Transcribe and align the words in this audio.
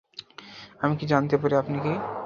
আমি 0.81 0.93
কি 0.99 1.05
জানতে 1.11 1.35
পারি 1.37 1.55
আপনি 1.57 1.77
কে? 1.79 1.93